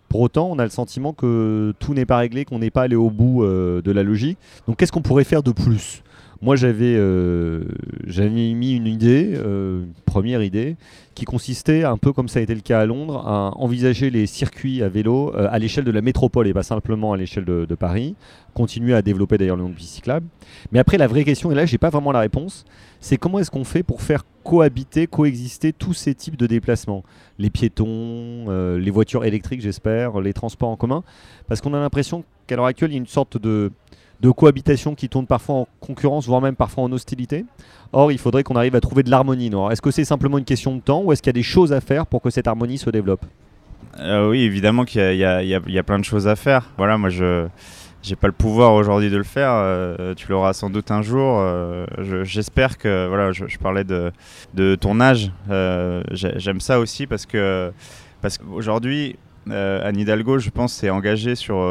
pour 0.08 0.20
autant, 0.20 0.50
on 0.50 0.58
a 0.58 0.64
le 0.64 0.70
sentiment 0.70 1.12
que 1.12 1.72
tout 1.78 1.94
n'est 1.94 2.04
pas 2.04 2.18
réglé, 2.18 2.44
qu'on 2.44 2.58
n'est 2.58 2.70
pas 2.70 2.82
allé 2.82 2.96
au 2.96 3.08
bout 3.08 3.44
de 3.44 3.90
la 3.90 4.02
logique. 4.02 4.36
Donc 4.66 4.76
qu'est-ce 4.76 4.92
qu'on 4.92 5.00
pourrait 5.00 5.24
faire 5.24 5.42
de 5.42 5.52
plus? 5.52 6.02
Moi, 6.44 6.56
j'avais 6.56 6.94
euh, 6.94 7.64
j'avais 8.06 8.29
mis 8.29 8.76
une 8.76 8.87
idée, 8.87 9.32
euh, 9.35 9.85
une 9.85 9.94
première 10.05 10.43
idée, 10.43 10.76
qui 11.14 11.25
consistait, 11.25 11.85
un 11.85 11.96
peu 11.96 12.12
comme 12.12 12.29
ça 12.29 12.38
a 12.38 12.43
été 12.43 12.55
le 12.55 12.61
cas 12.61 12.81
à 12.81 12.85
Londres, 12.85 13.26
à 13.26 13.56
envisager 13.56 14.11
les 14.11 14.26
circuits 14.26 14.82
à 14.82 14.91
vélo 14.91 15.32
euh, 15.35 15.49
à 15.50 15.58
l'échelle 15.58 15.85
de 15.85 15.91
la 15.91 16.02
métropole 16.02 16.46
et 16.46 16.52
pas 16.52 16.62
simplement 16.62 17.14
à 17.14 17.17
l'échelle 17.17 17.46
de, 17.46 17.64
de 17.64 17.75
Paris. 17.75 18.14
Continuer 18.52 18.93
à 18.94 19.00
développer 19.00 19.38
d'ailleurs 19.38 19.56
le 19.56 19.62
nom 19.62 19.70
de 19.70 19.81
cyclables. 19.81 20.26
Mais 20.70 20.79
après, 20.79 20.99
la 20.99 21.06
vraie 21.06 21.25
question, 21.25 21.50
et 21.50 21.55
là, 21.55 21.64
j'ai 21.64 21.79
pas 21.79 21.88
vraiment 21.88 22.12
la 22.12 22.20
réponse, 22.20 22.67
c'est 23.00 23.17
comment 23.17 23.38
est-ce 23.38 23.50
qu'on 23.50 23.64
fait 23.64 23.82
pour 23.82 24.02
faire 24.02 24.26
cohabiter, 24.43 25.06
coexister 25.06 25.73
tous 25.73 25.94
ces 25.94 26.14
types 26.14 26.37
de 26.37 26.46
déplacements? 26.46 27.05
Les 27.38 27.49
piétons, 27.49 28.76
les 28.76 28.91
voitures 28.91 29.25
électriques, 29.25 29.62
j'espère, 29.62 30.20
les 30.20 30.35
transports 30.35 30.69
en 30.69 30.76
commun? 30.76 31.05
Parce 31.49 31.62
qu'on 31.62 31.73
a 31.73 31.81
l'impression 31.81 32.23
qu'à 32.46 32.56
l'heure 32.56 32.67
actuelle, 32.67 32.91
il 32.91 32.94
y 32.94 32.99
a 32.99 33.00
une 33.00 33.06
sorte 33.06 33.38
de, 33.38 33.73
de 34.24 34.30
cohabitation 34.30 34.94
qui 34.94 35.10
tourne 35.10 35.26
parfois 35.26 35.54
en 35.56 35.68
concurrence, 35.80 36.26
voire 36.26 36.40
même 36.40 36.56
parfois 36.56 36.84
en 36.84 36.90
hostilité. 36.92 37.44
Or, 37.92 38.10
il 38.10 38.16
faudrait 38.16 38.42
qu'on 38.42 38.56
arrive 38.56 38.74
à 38.74 38.80
trouver 38.80 39.02
de 39.02 39.10
l'harmonie. 39.10 39.50
Est-ce 39.70 39.82
que 39.82 39.90
c'est 39.90 40.06
simplement 40.06 40.38
une 40.38 40.46
question 40.46 40.74
de 40.74 40.80
temps 40.80 41.02
ou 41.02 41.12
est-ce 41.12 41.20
qu'il 41.20 41.28
y 41.28 41.36
a 41.36 41.40
des 41.40 41.42
choses 41.42 41.74
à 41.74 41.82
faire 41.82 42.06
pour 42.06 42.22
que 42.22 42.30
cette 42.30 42.48
harmonie 42.48 42.78
se 42.78 42.88
développe? 42.88 43.20
Euh, 44.00 44.30
oui, 44.30 44.40
évidemment 44.40 44.86
qu'il 44.86 45.14
y, 45.14 45.24
a- 45.24 45.82
plein 45.82 45.98
de 45.98 46.04
choses 46.04 46.26
à 46.26 46.36
faire. 46.36 46.70
Voilà, 46.78 46.96
moi 46.96 47.10
je 47.10 47.46
j'ai 48.02 48.16
pas 48.16 48.26
le 48.26 48.32
pouvoir 48.32 48.72
aujourd'hui 48.74 49.10
de 49.10 49.16
le 49.18 49.24
faire. 49.24 49.50
euh, 49.52 50.14
tu 50.14 50.26
l'auras 50.30 50.54
sans 50.54 50.70
doute 50.70 50.90
un 50.90 51.02
jour. 51.02 51.38
euh, 51.40 51.84
je- 51.98 52.24
J'espère 52.24 52.78
que 52.78 53.06
voilà, 53.08 53.30
je, 53.32 53.44
parlais 53.58 53.84
de, 53.84 54.10
de 54.54 54.74
ton 54.74 55.00
âge. 55.02 55.30
j'ai- 56.12 56.38
J'aime 56.38 56.60
ça 56.60 56.80
aussi 56.80 57.06
parce 57.06 57.26
que 57.26 57.70
parce 58.22 58.38
qu'aujourd'hui, 58.38 59.16
Anne 59.50 59.98
Hidalgo, 59.98 60.38
je 60.38 60.48
pense, 60.48 60.72
s'est 60.72 60.88
engagée 60.90 61.34
sur 61.34 61.62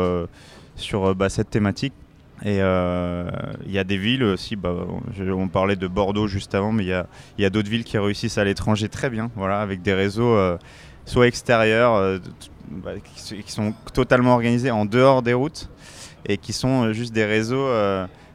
sur 0.75 1.15
bah, 1.15 1.29
cette 1.29 1.49
thématique. 1.49 1.93
Et 2.41 2.57
euh, 2.59 3.29
il 3.65 3.71
y 3.71 3.79
a 3.79 3.83
des 3.83 3.97
villes 3.97 4.23
aussi, 4.23 4.55
bah, 4.55 4.73
on 5.19 5.47
parlait 5.47 5.75
de 5.75 5.87
Bordeaux 5.87 6.27
juste 6.27 6.55
avant, 6.55 6.71
mais 6.71 6.83
il 6.83 7.03
y 7.37 7.45
a, 7.45 7.49
d'autres 7.49 7.69
villes 7.69 7.83
qui 7.83 7.97
réussissent 7.97 8.37
à 8.37 8.43
l'étranger 8.43 8.89
très 8.89 9.09
bien, 9.09 9.29
voilà, 9.35 9.61
avec 9.61 9.81
des 9.81 9.93
réseaux 9.93 10.35
euh, 10.35 10.57
soit 11.05 11.27
extérieurs, 11.27 11.93
euh, 11.93 12.17
bah, 12.69 12.91
qui, 13.15 13.51
sont 13.51 13.73
totalement 13.93 14.33
organisés 14.33 14.71
en 14.71 14.85
dehors 14.85 15.21
des 15.21 15.33
routes 15.33 15.69
et 16.25 16.37
qui 16.37 16.53
sont 16.53 16.91
juste 16.91 17.13
des 17.13 17.25
réseaux, 17.25 17.67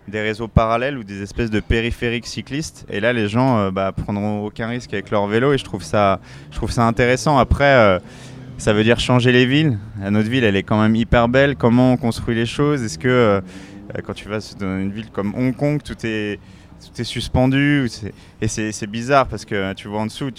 des 0.06 0.20
réseaux 0.20 0.48
parallèles 0.48 0.98
ou 0.98 1.04
des 1.04 1.22
espèces 1.22 1.50
de 1.50 1.60
périphériques 1.60 2.26
cyclistes. 2.26 2.86
Et 2.90 3.00
là, 3.00 3.14
les 3.14 3.28
gens 3.28 3.72
bah, 3.72 3.92
prendront 3.92 4.44
aucun 4.44 4.68
risque 4.68 4.92
avec 4.92 5.10
leur 5.10 5.26
vélo 5.26 5.54
et 5.54 5.58
je 5.58 5.64
trouve 5.64 5.82
ça, 5.82 6.20
je 6.50 6.56
trouve 6.56 6.70
ça 6.70 6.86
intéressant. 6.86 7.38
Après, 7.38 7.98
ça 8.58 8.74
veut 8.74 8.84
dire 8.84 9.00
changer 9.00 9.32
les 9.32 9.46
villes. 9.46 9.78
Notre 9.98 10.28
ville, 10.28 10.44
elle 10.44 10.56
est 10.56 10.62
quand 10.62 10.80
même 10.80 10.96
hyper 10.96 11.28
belle. 11.28 11.56
Comment 11.56 11.94
on 11.94 11.96
construit 11.96 12.34
les 12.34 12.46
choses? 12.46 12.82
Est-ce 12.82 12.98
que 12.98 13.42
quand 14.04 14.14
tu 14.14 14.28
vas 14.28 14.38
dans 14.58 14.78
une 14.78 14.92
ville 14.92 15.10
comme 15.10 15.34
Hong 15.34 15.54
Kong, 15.54 15.80
tout 15.82 15.96
est, 16.04 16.38
tout 16.80 17.00
est 17.00 17.04
suspendu 17.04 17.88
Et 18.40 18.48
c'est 18.48 18.86
bizarre 18.86 19.26
parce 19.26 19.44
que 19.44 19.54
euh, 19.54 19.74
tu 19.74 19.88
vois 19.88 20.00
en 20.00 20.06
dessous, 20.06 20.30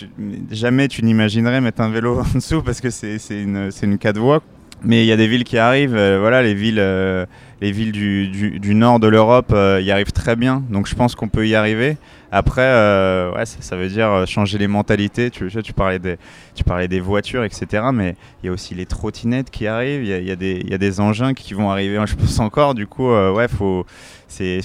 jamais 0.51 0.87
tu 0.87 1.03
n'imaginerais 1.03 1.61
mettre 1.61 1.81
un 1.81 1.89
vélo 1.89 2.19
en 2.35 2.37
dessous 2.37 2.61
parce 2.61 2.81
que 2.81 2.89
c'est 2.89 3.17
une, 3.29 3.69
une 3.81 3.97
voies. 4.17 4.41
Mais 4.81 5.03
il 5.03 5.07
y 5.07 5.11
a 5.11 5.17
des 5.17 5.27
villes 5.27 5.43
qui 5.43 5.57
arrivent, 5.57 5.95
euh, 5.95 6.19
voilà, 6.19 6.41
les 6.41 6.53
villes, 6.53 6.79
euh, 6.79 7.25
les 7.61 7.71
villes 7.71 7.91
du, 7.91 8.27
du- 8.59 8.75
nord 8.75 8.99
de 8.99 9.07
l'Europe 9.07 9.51
euh, 9.53 9.81
y 9.81 9.91
arrivent 9.91 10.11
très 10.11 10.35
bien. 10.35 10.63
Donc 10.69 10.87
je 10.87 10.95
pense 10.95 11.15
qu'on 11.15 11.27
peut 11.27 11.47
y 11.47 11.55
arriver. 11.55 11.97
Après, 12.31 12.61
euh, 12.61 13.33
ouais, 13.33 13.45
ça, 13.45 13.75
veut 13.75 13.87
dire 13.89 14.07
euh, 14.09 14.25
changer 14.25 14.57
les 14.59 14.67
mentalités. 14.67 15.31
Tu, 15.31 15.49
parlais 15.73 15.97
des, 15.99 16.17
tu 16.53 16.63
parlais 16.63 16.87
des 16.87 16.99
voitures, 16.99 17.43
etc. 17.43 17.87
Mais 17.91 18.15
il 18.41 18.45
y 18.45 18.49
a 18.49 18.51
aussi 18.51 18.75
les 18.75 18.85
trottinettes 18.85 19.49
qui 19.49 19.65
arrivent. 19.67 20.03
Il 20.03 20.09
y 20.09 20.13
a, 20.13 20.19
y 20.19 20.31
a 20.31 20.77
des- 20.77 20.99
engins 20.99 21.33
qui 21.33 21.53
vont 21.53 21.69
arriver, 21.71 21.99
je 22.05 22.15
pense 22.15 22.39
encore. 22.39 22.75
Du 22.75 22.85
coup, 22.87 23.09
euh, 23.09 23.33
ouais, 23.33 23.47
faut, 23.47 23.85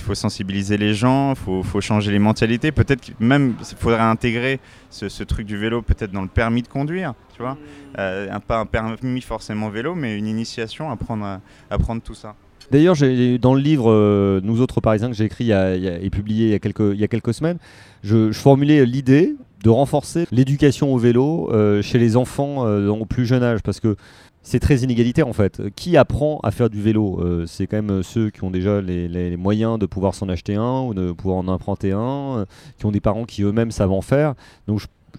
faut 0.03 0.15
sensibiliser 0.15 0.77
les 0.77 0.95
gens, 0.95 1.35
faut, 1.35 1.63
faut 1.63 1.81
changer 1.81 2.13
les 2.13 2.19
mentalités. 2.19 2.71
Peut-être 2.71 3.13
même 3.19 3.55
il 3.59 3.77
faudrait 3.79 4.01
intégrer 4.01 4.61
ce, 4.91 5.09
ce 5.09 5.25
truc 5.25 5.47
du 5.47 5.57
vélo 5.57 5.81
peut-être 5.83 6.13
dans 6.13 6.23
le 6.23 6.29
permis 6.29 6.63
de 6.63 6.69
conduire, 6.69 7.15
tu 7.35 7.43
vois. 7.43 7.57
Pas 7.95 8.59
un 8.59 8.67
permis 8.67 9.21
forcément 9.23 9.71
vélo, 9.71 9.95
mais 9.95 10.19
une 10.19 10.27
initiation 10.27 10.91
à 10.91 10.97
prendre, 10.97 11.41
à 11.71 11.79
prendre 11.79 12.03
tout 12.03 12.15
ça. 12.15 12.35
D'ailleurs, 12.71 12.97
dans 13.41 13.55
le 13.55 13.61
livre 13.61 13.91
euh, 13.91 14.41
Nous 14.43 14.61
autres 14.61 14.81
Parisiens 14.81 15.09
que 15.09 15.15
j'ai 15.15 15.25
écrit 15.25 15.51
et 15.53 16.11
publié 16.11 16.47
il 16.47 16.51
y 16.51 17.05
a 17.05 17.09
quelques, 17.09 17.35
semaines, 17.35 17.59
je, 18.03 18.33
formulais 18.33 18.85
l'idée 18.85 19.37
de 19.63 19.71
renforcer 19.71 20.27
l'éducation 20.31 20.93
au 20.93 20.99
vélo 20.99 21.51
euh, 21.51 21.81
chez 21.83 21.99
les 21.99 22.17
enfants 22.17 22.67
euh, 22.67 22.89
au 22.89 23.07
plus 23.07 23.25
jeune 23.25 23.43
âge 23.43 23.63
parce 23.63 23.81
que 23.81 23.97
c'est 24.43 24.61
très 24.61 24.79
inégalitaire 24.79 25.27
en 25.27 25.33
fait. 25.33 25.63
Qui 25.75 25.97
apprend 25.97 26.39
à 26.43 26.51
faire 26.51 26.69
du 26.69 26.83
vélo 26.83 27.19
C'est 27.47 27.67
quand 27.67 27.81
même 27.81 28.03
ceux 28.03 28.29
qui 28.29 28.45
ont 28.45 28.51
déjà 28.51 28.83
les, 28.83 29.37
moyens 29.39 29.79
de 29.79 29.87
pouvoir 29.87 30.15
s'en 30.15 30.29
acheter 30.29 30.55
un 30.55 30.83
ou 30.83 30.93
de 30.93 31.13
pouvoir 31.13 31.39
en 31.39 31.49
emprunter 31.49 31.93
un, 31.93 32.45
qui 32.79 32.85
ont 32.85 32.91
des 32.91 33.01
parents 33.01 33.25
qui 33.25 33.43
eux-mêmes 33.43 33.71
savent 33.71 33.93
en 33.93 34.03
faire. 34.03 34.35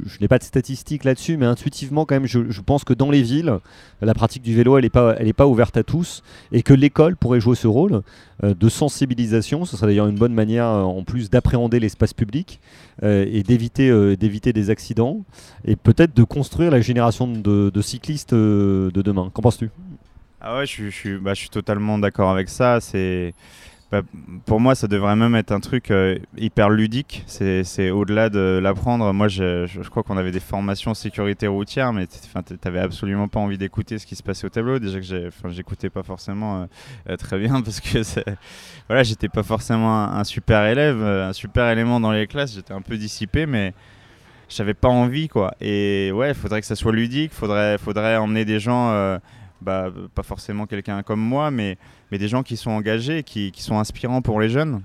Je 0.06 0.20
n'ai 0.20 0.28
pas 0.28 0.38
de 0.38 0.44
statistiques 0.44 1.04
là-dessus, 1.04 1.38
mais 1.38 1.46
intuitivement, 1.46 2.06
quand 2.06 2.16
même, 2.16 2.26
je, 2.26 2.62
pense 2.62 2.84
que 2.84 2.94
dans 2.94 3.12
les 3.12 3.22
villes, 3.22 3.60
la 4.02 4.14
pratique 4.14 4.44
du 4.44 4.56
vélo, 4.56 4.78
elle 4.78 4.84
n'est 4.84 4.90
pas, 4.90 5.16
pas 5.36 5.48
ouverte 5.48 5.78
à 5.78 5.84
tous, 5.84 6.24
et 6.52 6.64
que 6.64 6.74
l'école 6.74 7.16
pourrait 7.16 7.40
jouer 7.40 7.56
ce 7.56 7.68
rôle 7.68 8.02
euh, 8.44 8.54
de 8.54 8.70
sensibilisation. 8.70 9.66
Ce 9.66 9.78
serait 9.78 9.88
d'ailleurs 9.88 10.08
une 10.08 10.18
bonne 10.18 10.34
manière, 10.34 10.68
euh, 10.68 10.82
en 10.82 11.04
plus, 11.04 11.30
d'appréhender 11.30 11.80
l'espace 11.80 12.14
public 12.14 12.60
euh, 13.04 13.26
et 13.32 13.44
d'éviter, 13.44 14.54
des 14.54 14.70
accidents, 14.70 15.24
et 15.66 15.76
peut-être 15.76 16.16
de 16.16 16.24
construire 16.24 16.72
la 16.72 16.82
génération 16.82 17.28
de, 17.28 17.82
cyclistes 17.82 18.34
de 18.34 18.92
demain. 18.94 19.32
Qu'en 19.34 19.42
penses-tu? 19.42 19.70
Ah 20.42 20.58
ouais, 20.58 20.66
je, 20.66 20.90
je, 20.90 21.18
bah, 21.18 21.34
je 21.34 21.40
suis 21.40 21.50
totalement 21.50 21.98
d'accord 21.98 22.30
avec 22.30 22.50
ça. 22.50 22.80
C'est 22.80 23.34
bah, 23.92 24.02
pour 24.46 24.60
moi, 24.60 24.74
ça 24.74 24.88
devrait 24.88 25.16
même 25.16 25.36
être 25.36 25.52
un 25.52 25.60
truc 25.60 25.92
euh, 25.92 26.18
hyper 26.38 26.70
ludique. 26.70 27.24
C'est 27.28 27.92
au-delà 27.92 28.30
de 28.30 28.60
l'apprendre. 28.62 29.14
Moi, 29.14 29.28
je, 29.28 29.90
crois 29.90 30.02
qu'on 30.02 30.18
avait 30.18 30.32
des 30.32 30.40
formations 30.40 30.94
sécurité 30.96 31.46
routière, 31.48 31.94
mais 31.94 32.08
tu 32.08 32.18
n'avais 32.66 32.80
absolument 32.80 33.28
pas 33.28 33.40
envie 33.40 33.60
d'écouter 33.60 34.00
ce 34.00 34.08
qui 34.08 34.16
se 34.16 34.24
passait 34.24 34.48
au 34.48 34.50
tableau. 34.50 34.80
Déjà 34.80 35.00
que 35.00 35.30
j'écoutais 35.50 35.92
pas 35.92 36.02
forcément 36.02 36.62
euh, 36.62 36.66
euh, 37.10 37.16
très 37.16 37.38
bien 37.38 37.62
parce 37.64 37.80
que 37.80 38.00
voilà, 38.88 39.04
j'étais 39.04 39.30
pas 39.30 39.44
forcément 39.44 40.04
un, 40.04 40.24
super 40.24 40.66
élève, 40.66 41.02
un 41.04 41.34
super 41.34 41.70
élément 41.70 42.00
dans 42.00 42.12
les 42.12 42.26
classes. 42.26 42.56
J'étais 42.56 42.74
un 42.74 42.82
peu 42.82 42.98
dissipé, 42.98 43.46
mais 43.46 43.74
j'avais 44.50 44.74
pas 44.74 44.90
envie 44.90 45.28
quoi. 45.28 45.54
Et 45.62 46.12
ouais, 46.12 46.30
il 46.30 46.36
faudrait 46.36 46.62
que 46.62 46.68
ça 46.68 46.76
soit 46.76 46.92
ludique. 46.92 47.34
Faudrait, 47.34 47.78
faudrait 47.78 48.18
emmener 48.18 48.46
des 48.46 48.60
gens 48.60 49.20
bah, 49.62 49.92
pas 50.14 50.24
forcément 50.24 50.66
quelqu'un 50.66 51.04
comme 51.04 51.20
moi, 51.20 51.52
mais, 51.52 51.78
mais 52.12 52.18
des 52.18 52.28
gens 52.28 52.44
qui 52.44 52.58
sont 52.58 52.72
engagés, 52.72 53.24
qui, 53.24 53.52
qui 53.52 53.62
sont 53.62 53.80
inspirants 53.80 54.22
pour 54.22 54.40
les 54.40 54.50
jeunes. 54.50 54.82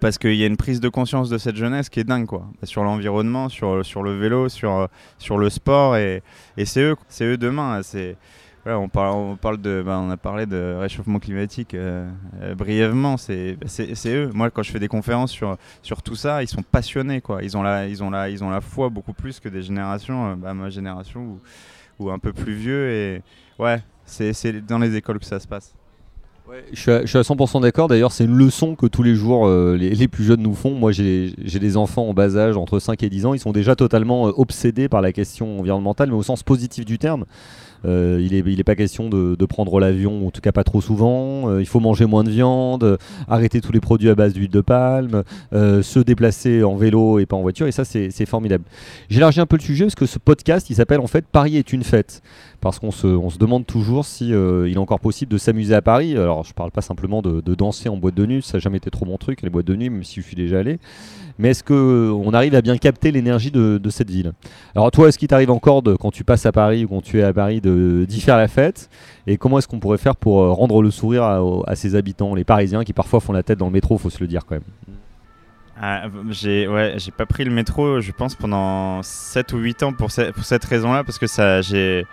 Parce 0.00 0.16
qu'il 0.16 0.34
y 0.34 0.44
a 0.44 0.46
une 0.46 0.56
prise 0.56 0.80
de 0.80 0.88
conscience 0.88 1.28
de 1.28 1.38
cette 1.38 1.56
jeunesse 1.56 1.88
qui 1.88 1.98
est 1.98 2.04
dingue, 2.04 2.26
quoi. 2.26 2.46
Sur 2.62 2.84
l'environnement, 2.84 3.48
sur, 3.48 3.84
sur 3.84 4.02
le 4.04 4.16
vélo, 4.16 4.48
sur, 4.48 4.88
sur 5.18 5.38
le 5.38 5.50
sport. 5.50 5.96
Et, 5.96 6.22
et 6.56 6.66
c'est 6.66 6.82
eux, 6.82 6.96
c'est 7.08 7.24
eux 7.24 7.36
demain. 7.36 7.82
C'est, 7.82 8.16
on, 8.64 8.88
parle, 8.88 9.14
on, 9.14 9.36
parle 9.36 9.58
de, 9.58 9.82
bah, 9.84 9.98
on 10.00 10.10
a 10.10 10.16
parlé 10.16 10.46
de 10.46 10.76
réchauffement 10.78 11.18
climatique 11.18 11.74
euh, 11.74 12.08
euh, 12.40 12.54
brièvement. 12.54 13.16
C'est, 13.16 13.56
c'est, 13.66 14.14
eux. 14.14 14.30
Moi, 14.32 14.50
quand 14.50 14.62
je 14.62 14.70
fais 14.70 14.78
des 14.78 14.88
conférences 14.88 15.32
sur, 15.32 15.56
sur 15.82 16.02
tout 16.02 16.14
ça, 16.14 16.42
ils 16.42 16.48
sont 16.48 16.62
passionnés, 16.62 17.20
quoi. 17.20 17.42
Ils 17.42 17.56
ont 17.56 17.62
la, 17.62 17.86
ils 17.86 18.02
ont 18.02 18.10
la, 18.10 18.28
ils 18.28 18.44
ont 18.44 18.50
la 18.50 18.60
foi 18.60 18.90
beaucoup 18.90 19.14
plus 19.14 19.40
que 19.40 19.48
des 19.48 19.62
générations, 19.62 20.32
euh, 20.32 20.34
bah, 20.36 20.54
ma 20.54 20.70
génération 20.70 21.20
ou, 21.20 21.40
ou 21.98 22.10
un 22.10 22.18
peu 22.18 22.32
plus 22.32 22.54
vieux. 22.54 22.90
Et 22.90 23.22
ouais, 23.58 23.82
c'est 24.08 24.66
dans 24.66 24.78
les 24.78 24.96
écoles 24.96 25.18
que 25.18 25.26
ça 25.26 25.38
se 25.38 25.46
passe. 25.46 25.74
je, 26.72 26.80
suis 26.80 26.90
à, 26.90 27.02
100% 27.02 27.60
d'accord. 27.60 27.88
D'ailleurs, 27.88 28.12
c'est 28.12 28.24
une 28.24 28.36
leçon 28.36 28.74
que 28.74 28.86
tous 28.86 29.02
les 29.02 29.14
jours 29.14 29.46
euh, 29.46 29.76
les, 29.76 30.08
plus 30.08 30.24
jeunes 30.24 30.42
nous 30.42 30.54
font. 30.54 30.72
Moi, 30.74 30.92
j'ai 30.92 31.34
des 31.36 31.76
enfants 31.76 32.08
en 32.08 32.14
bas 32.14 32.36
âge, 32.36 32.56
entre 32.56 32.78
5 32.78 33.02
et 33.02 33.10
10 33.10 33.26
ans. 33.26 33.34
Ils 33.34 33.40
sont 33.40 33.52
déjà 33.52 33.76
totalement 33.76 34.28
euh, 34.28 34.32
obsédés 34.36 34.88
par 34.88 35.02
la 35.02 35.12
question 35.12 35.60
environnementale, 35.60 36.08
mais 36.08 36.16
au 36.16 36.22
sens 36.22 36.42
positif 36.42 36.84
du 36.84 36.98
terme. 36.98 37.24
Euh, 37.84 38.18
il 38.20 38.32
n'est 38.32 38.52
est 38.52 38.64
pas 38.64 38.76
question 38.76 39.08
de, 39.08 39.46
prendre 39.46 39.80
l'avion, 39.80 40.26
en 40.26 40.30
tout 40.30 40.40
cas 40.40 40.52
pas 40.52 40.64
trop 40.64 40.80
souvent. 40.80 41.48
Euh, 41.48 41.60
il 41.60 41.66
faut 41.66 41.80
manger 41.80 42.06
moins 42.06 42.24
de 42.24 42.30
viande, 42.30 42.98
arrêter 43.28 43.60
tous 43.60 43.72
les 43.72 43.80
produits 43.80 44.10
à 44.10 44.14
base 44.14 44.34
d'huile 44.34 44.50
de 44.50 44.60
palme, 44.60 45.22
euh, 45.52 45.82
se 45.82 45.98
déplacer 45.98 46.62
en 46.62 46.76
vélo 46.76 47.18
et 47.18 47.26
pas 47.26 47.36
en 47.36 47.42
voiture. 47.42 47.66
Et 47.66 47.72
ça, 47.72 47.84
c'est 47.84 48.26
formidable. 48.26 48.64
J'élargis 49.08 49.40
un 49.40 49.46
peu 49.46 49.56
le 49.56 49.62
sujet 49.62 49.84
parce 49.84 49.94
que 49.94 50.06
ce 50.06 50.18
podcast, 50.18 50.68
il 50.70 50.76
s'appelle 50.76 51.00
en 51.00 51.06
fait 51.06 51.24
Paris 51.26 51.56
est 51.56 51.72
une 51.72 51.84
fête. 51.84 52.22
Parce 52.60 52.80
qu'on 52.80 52.90
se, 52.90 53.06
on 53.06 53.30
se 53.30 53.38
demande 53.38 53.66
toujours 53.66 54.04
si 54.04 54.30
il 54.30 54.72
est 54.72 54.78
encore 54.78 55.00
possible 55.00 55.30
de 55.30 55.38
s'amuser 55.38 55.74
à 55.74 55.82
Paris. 55.82 56.16
Alors, 56.16 56.44
je 56.44 56.52
parle 56.52 56.72
pas 56.72 56.82
simplement 56.82 57.22
de, 57.22 57.40
de 57.40 57.54
danser 57.54 57.88
en 57.88 57.96
boîte 57.96 58.16
de 58.16 58.26
nuit, 58.26 58.42
ça 58.42 58.58
n'a 58.58 58.60
jamais 58.60 58.78
été 58.78 58.90
trop 58.90 59.06
mon 59.06 59.16
truc, 59.16 59.42
les 59.42 59.50
boîtes 59.50 59.66
de 59.66 59.76
nuit, 59.76 59.90
même 59.90 60.02
si 60.02 60.20
je 60.20 60.26
suis 60.26 60.36
déjà 60.36 60.58
allé 60.58 60.78
mais 61.38 61.50
est-ce 61.50 61.62
qu'on 61.62 62.32
arrive 62.32 62.54
à 62.54 62.62
bien 62.62 62.76
capter 62.76 63.12
l'énergie 63.12 63.50
de, 63.50 63.80
cette 63.90 64.10
ville? 64.10 64.32
Alors 64.74 64.90
toi, 64.90 65.08
est-ce 65.08 65.18
qu'il 65.18 65.28
t'arrive 65.28 65.50
encore 65.50 65.82
de, 65.82 65.94
quand 65.94 66.10
tu 66.10 66.24
passes 66.24 66.44
à 66.46 66.52
Paris 66.52 66.84
ou 66.84 66.88
quand 66.88 67.00
tu 67.00 67.20
es 67.20 67.22
à 67.22 67.32
Paris 67.32 67.60
d'y 67.68 68.20
faire 68.20 68.36
la 68.36 68.48
fête 68.48 68.90
Et 69.26 69.36
comment 69.36 69.58
est-ce 69.58 69.68
qu'on 69.68 69.80
pourrait 69.80 69.98
faire 69.98 70.16
pour 70.16 70.42
euh, 70.42 70.52
rendre 70.52 70.82
le 70.82 70.90
sourire 70.90 71.24
à, 71.24 71.76
ses 71.76 71.94
habitants, 71.94 72.34
les 72.34 72.44
Parisiens 72.44 72.84
qui 72.84 72.92
parfois 72.92 73.20
font 73.20 73.32
la 73.32 73.42
tête 73.42 73.58
dans 73.58 73.66
le 73.66 73.72
métro, 73.72 73.98
faut 73.98 74.10
se 74.10 74.20
le 74.20 74.26
dire 74.26 74.44
quand 74.46 74.56
même 74.56 74.64
ah, 75.80 76.06
j'ai 76.30 76.66
ouais, 76.66 76.94
j'ai 76.96 77.12
pas 77.12 77.24
pris 77.24 77.44
le 77.44 77.52
métro, 77.52 78.00
je 78.00 78.10
pense, 78.10 78.34
pendant 78.34 79.00
7 79.00 79.52
ou 79.52 79.58
8 79.58 79.84
ans 79.84 79.92
pour, 79.92 80.08
pour 80.34 80.44
cette 80.44 80.64
raison-là, 80.64 81.04
parce 81.04 81.18
que 81.18 81.28
ça, 81.28 81.62
j'ai, 81.62 82.04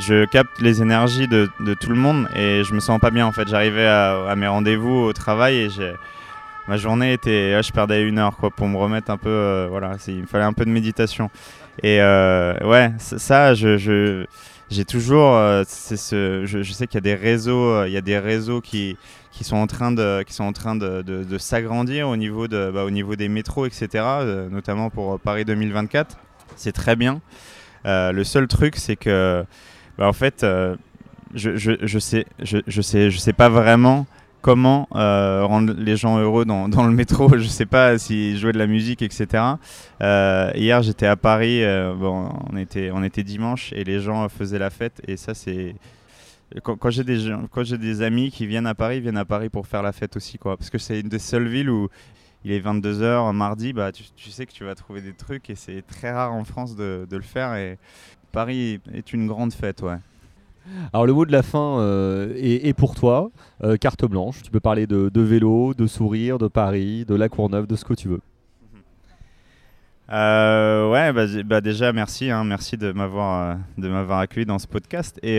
je 0.00 0.24
capte 0.24 0.60
les 0.60 0.82
énergies 0.82 1.28
de, 1.28 1.48
de, 1.60 1.74
tout 1.74 1.90
le 1.90 1.94
monde 1.94 2.26
et 2.34 2.64
je 2.64 2.74
me 2.74 2.80
sens 2.80 2.98
pas 2.98 3.12
bien 3.12 3.24
en 3.24 3.30
fait. 3.30 3.46
J'arrivais 3.46 3.86
à, 3.86 4.28
à, 4.28 4.34
mes 4.34 4.48
rendez-vous 4.48 4.90
au 4.90 5.12
travail 5.12 5.56
et 5.58 5.68
ma 6.68 6.76
journée 6.76 7.12
était, 7.12 7.62
je 7.62 7.72
perdais 7.72 8.02
une 8.02 8.18
heure 8.18 8.36
quoi 8.36 8.50
pour 8.50 8.68
me 8.68 8.76
remettre 8.76 9.10
un 9.10 9.18
peu, 9.18 9.28
euh, 9.28 9.66
voilà, 9.68 9.92
il 10.06 10.22
me 10.22 10.26
fallait 10.26 10.44
un 10.44 10.52
peu 10.52 10.64
de 10.64 10.70
méditation. 10.70 11.30
Et 11.82 12.00
euh, 12.00 12.54
ouais, 12.64 12.92
ça, 12.98 13.54
je, 13.54 14.26
j'ai 14.72 14.84
toujours, 14.84 15.34
euh, 15.36 15.64
je, 15.64 16.72
sais 16.72 16.86
qu'il 16.86 16.94
y 16.94 16.98
a 16.98 17.00
des 17.00 17.14
réseaux, 17.14 17.84
il 17.84 17.92
y 17.92 17.96
a 17.96 18.00
des 18.00 18.18
réseaux 18.18 18.60
qui, 18.60 18.96
sont 19.42 19.56
en 19.56 19.66
train 19.66 19.92
de, 19.92 20.22
qui 20.22 20.32
sont 20.32 20.44
en 20.44 20.52
train 20.52 20.74
de, 20.74 21.38
s'agrandir 21.38 22.08
au 22.08 22.16
niveau 22.16 22.48
de, 22.48 22.70
bah, 22.72 22.84
au 22.84 22.90
niveau 22.90 23.14
des 23.14 23.28
métros, 23.28 23.66
etc. 23.66 23.88
notamment 24.50 24.90
pour 24.90 25.20
Paris 25.20 25.44
2024. 25.44 26.16
C'est 26.56 26.72
très 26.72 26.96
bien. 26.96 27.20
le 27.84 28.22
seul 28.24 28.48
truc, 28.48 28.76
c'est 28.76 28.96
que, 28.96 29.44
bah, 29.98 30.08
en 30.08 30.12
fait, 30.12 30.44
je, 31.34 31.56
je, 31.56 31.72
je, 31.82 31.98
sais, 31.98 32.26
je, 32.40 32.58
je 32.66 32.82
sais, 32.82 33.10
je 33.10 33.18
sais 33.18 33.32
pas 33.32 33.48
vraiment 33.48 34.06
comment 34.42 34.88
euh, 34.94 35.44
rendre 35.46 35.72
les 35.72 35.96
gens 35.96 36.18
heureux 36.18 36.44
dans, 36.44 36.68
dans, 36.68 36.84
le 36.84 36.92
métro. 36.92 37.38
Je 37.38 37.46
sais 37.46 37.64
pas 37.64 37.96
si 37.96 38.36
jouer 38.36 38.52
de 38.52 38.58
la 38.58 38.66
musique, 38.66 39.00
etc. 39.00 39.44
Euh, 40.02 40.50
hier, 40.54 40.82
j'étais 40.82 41.06
à 41.06 41.16
Paris. 41.16 41.64
Euh, 41.64 41.94
bon, 41.94 42.28
on 42.52 42.56
était, 42.56 42.90
on 42.92 43.02
était 43.02 43.22
dimanche 43.22 43.72
et 43.72 43.84
les 43.84 44.00
gens 44.00 44.28
faisaient 44.28 44.58
la 44.58 44.70
fête. 44.70 45.00
Et 45.06 45.16
ça, 45.16 45.32
c'est 45.32 45.74
quand, 46.62 46.90
j'ai 46.90 47.04
des 47.04 47.30
des 47.78 48.02
amis 48.02 48.30
qui 48.30 48.46
viennent 48.46 48.66
à 48.66 48.74
Paris, 48.74 48.98
ils 48.98 49.02
viennent 49.02 49.16
à 49.16 49.24
Paris 49.24 49.48
pour 49.48 49.66
faire 49.66 49.82
la 49.82 49.92
fête 49.92 50.16
aussi, 50.16 50.36
quoi. 50.38 50.58
Parce 50.58 50.68
que 50.68 50.78
c'est 50.78 51.00
une 51.00 51.08
des 51.08 51.20
seules 51.20 51.48
villes 51.48 51.70
où 51.70 51.88
il 52.44 52.52
est 52.52 52.60
22h 52.60 53.32
mardi, 53.32 53.72
bah 53.72 53.92
tu, 53.92 54.02
tu, 54.16 54.30
sais 54.30 54.44
que 54.46 54.52
tu 54.52 54.64
vas 54.64 54.74
trouver 54.74 55.00
des 55.00 55.12
trucs 55.12 55.48
et 55.48 55.54
c'est 55.54 55.82
très 55.86 56.10
rare 56.10 56.34
en 56.34 56.42
France 56.44 56.74
de, 56.74 57.06
de 57.08 57.16
le 57.16 57.22
faire. 57.22 57.54
Et 57.54 57.78
Paris 58.32 58.80
est 58.92 59.12
une 59.12 59.28
grande 59.28 59.54
fête, 59.54 59.80
ouais. 59.82 59.98
Alors 60.92 61.06
le 61.06 61.12
mot 61.12 61.24
de 61.24 61.32
la 61.32 61.42
fin 61.42 61.78
euh, 61.78 62.32
est, 62.36 62.72
pour 62.74 62.94
toi, 62.94 63.30
euh, 63.64 63.76
carte 63.76 64.04
blanche. 64.04 64.42
Tu 64.42 64.50
peux 64.50 64.60
parler 64.60 64.86
de, 64.86 65.20
vélo, 65.20 65.74
de 65.74 65.86
sourire, 65.86 66.38
de 66.38 66.48
Paris, 66.48 67.04
de 67.06 67.14
la 67.14 67.28
Courneuve, 67.28 67.66
de 67.66 67.76
ce 67.76 67.84
que 67.84 67.94
tu 67.94 68.08
veux. 68.08 68.20
Euh, 70.12 70.90
ouais, 70.90 71.12
bah, 71.12 71.24
bah, 71.44 71.60
déjà 71.60 71.92
merci, 71.92 72.30
hein, 72.30 72.44
merci 72.44 72.76
de 72.76 72.92
m'avoir 72.92 73.56
de 73.78 73.88
m'avoir 73.88 74.18
accueilli 74.18 74.44
dans 74.44 74.58
ce 74.58 74.66
podcast 74.66 75.18
et 75.22 75.38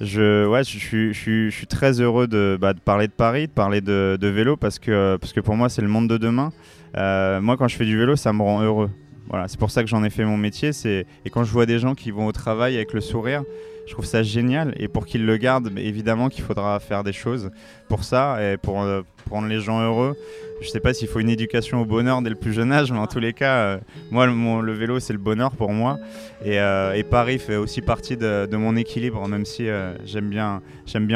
je 0.00 0.46
ouais 0.46 0.62
je, 0.62 1.48
suis, 1.50 1.66
très 1.66 2.00
heureux 2.00 2.28
de, 2.28 2.56
bah, 2.60 2.72
de, 2.72 2.78
parler 2.78 3.08
de 3.08 3.12
Paris, 3.12 3.48
de 3.48 3.52
parler 3.52 3.80
de, 3.80 4.16
vélo 4.22 4.56
parce 4.56 4.78
que 4.78 5.16
parce 5.16 5.32
que 5.32 5.40
pour 5.40 5.56
moi 5.56 5.68
c'est 5.68 5.82
le 5.82 5.88
monde 5.88 6.08
de 6.08 6.18
demain. 6.18 6.52
moi 6.94 7.56
quand 7.56 7.66
je 7.66 7.76
fais 7.76 7.86
du 7.86 7.98
vélo 7.98 8.14
ça 8.14 8.32
me 8.32 8.42
rend 8.42 8.62
heureux. 8.62 8.90
Voilà, 9.28 9.46
c'est 9.46 9.58
pour 9.58 9.70
ça 9.70 9.82
que 9.82 9.88
j'en 9.88 10.04
ai 10.04 10.10
fait 10.10 10.24
mon 10.24 10.38
métier. 10.38 10.70
Et 10.84 11.30
quand 11.30 11.44
je 11.44 11.52
vois 11.52 11.66
des 11.66 11.78
gens 11.78 11.94
qui 11.94 12.10
vont 12.10 12.26
au 12.26 12.32
travail 12.32 12.76
avec 12.76 12.94
le 12.94 13.00
sourire, 13.02 13.42
je 13.88 13.94
trouve 13.94 14.04
ça 14.04 14.22
génial. 14.22 14.74
Et 14.76 14.86
pour 14.86 15.06
qu'ils 15.06 15.24
le 15.24 15.36
gardent, 15.38 15.70
évidemment 15.78 16.28
qu'il 16.28 16.44
faudra 16.44 16.78
faire 16.78 17.02
des 17.02 17.14
choses 17.14 17.50
pour 17.88 18.04
ça 18.04 18.38
et 18.42 18.58
pour, 18.58 18.82
euh, 18.82 19.00
rendre 19.30 19.48
les 19.48 19.60
gens 19.60 19.80
heureux. 19.80 20.14
Je 20.60 20.68
sais 20.68 20.80
pas 20.80 20.92
s'il 20.92 21.08
faut 21.08 21.20
une 21.20 21.30
éducation 21.30 21.80
au 21.80 21.84
bonheur 21.84 22.20
dès 22.20 22.30
le 22.30 22.36
plus 22.36 22.52
jeune 22.52 22.72
âge, 22.72 22.90
mais 22.92 22.98
en 22.98 23.06
tous 23.06 23.20
les 23.20 23.32
cas, 23.32 23.56
euh, 23.56 23.78
moi, 24.10 24.26
le, 24.26 24.72
vélo, 24.72 25.00
c'est 25.00 25.12
le 25.12 25.18
bonheur 25.18 25.52
pour 25.52 25.72
moi. 25.72 25.98
Et, 26.44 26.58
euh, 26.60 27.02
Paris 27.10 27.38
fait 27.38 27.56
aussi 27.56 27.80
partie 27.80 28.16
de, 28.16 28.56
mon 28.56 28.76
équilibre, 28.76 29.26
même 29.26 29.46
si 29.46 29.68
j'aime 30.04 30.28
bien, 30.28 30.60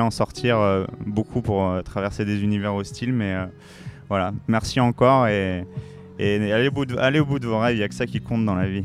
en 0.05 0.11
sortir 0.11 0.87
beaucoup 1.05 1.43
pour 1.43 1.83
traverser 1.85 2.25
des 2.25 2.43
univers 2.43 2.75
hostiles. 2.75 3.13
Mais 3.13 3.35
voilà, 4.09 4.33
merci 4.49 4.81
encore 4.81 5.27
et, 5.27 5.65
allez 6.19 6.69
au 6.69 7.25
bout 7.27 7.39
de 7.39 7.47
vos 7.47 7.59
rêves, 7.59 7.75
il 7.75 7.79
n'y 7.79 7.85
a 7.85 7.89
que 7.89 7.95
ça 7.95 8.07
qui 8.07 8.21
compte 8.21 8.45
dans 8.47 8.55
la 8.55 8.69
vie. 8.69 8.85